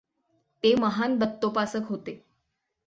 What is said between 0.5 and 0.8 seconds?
ते